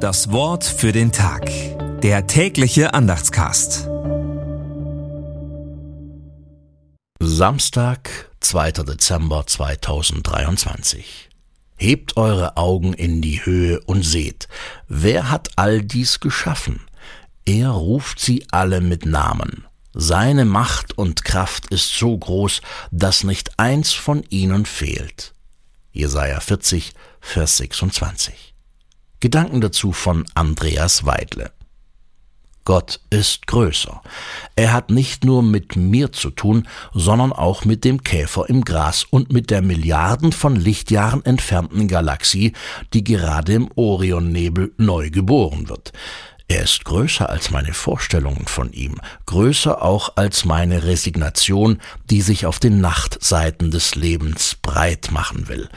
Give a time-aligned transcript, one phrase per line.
[0.00, 1.50] Das Wort für den Tag.
[2.00, 3.86] Der tägliche Andachtscast.
[7.20, 8.72] Samstag, 2.
[8.72, 11.28] Dezember 2023.
[11.76, 14.48] Hebt eure Augen in die Höhe und seht,
[14.88, 16.80] wer hat all dies geschaffen?
[17.44, 19.66] Er ruft sie alle mit Namen.
[19.92, 25.34] Seine Macht und Kraft ist so groß, dass nicht eins von ihnen fehlt.
[25.92, 28.49] Jesaja 40, Vers 26.
[29.20, 31.52] Gedanken dazu von Andreas Weidle.
[32.64, 34.00] Gott ist größer.
[34.56, 39.04] Er hat nicht nur mit mir zu tun, sondern auch mit dem Käfer im Gras
[39.04, 42.52] und mit der Milliarden von Lichtjahren entfernten Galaxie,
[42.94, 45.92] die gerade im Orionnebel neu geboren wird.
[46.48, 51.80] Er ist größer als meine Vorstellungen von ihm, größer auch als meine Resignation,
[52.10, 55.68] die sich auf den Nachtseiten des Lebens breit machen will.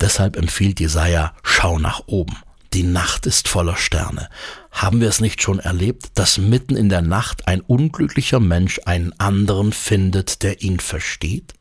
[0.00, 2.36] Deshalb empfiehlt Jesaja, schau nach oben.
[2.74, 4.28] Die Nacht ist voller Sterne.
[4.72, 9.12] Haben wir es nicht schon erlebt, dass mitten in der Nacht ein unglücklicher Mensch einen
[9.20, 11.54] anderen findet, der ihn versteht?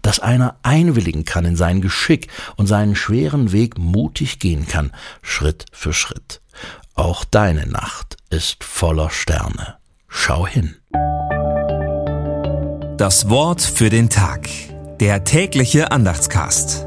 [0.00, 5.66] Dass einer einwilligen kann in sein Geschick und seinen schweren Weg mutig gehen kann, Schritt
[5.72, 6.40] für Schritt.
[6.94, 9.76] Auch deine Nacht ist voller Sterne.
[10.08, 10.76] Schau hin.
[12.96, 14.48] Das Wort für den Tag.
[15.00, 16.86] Der tägliche Andachtscast.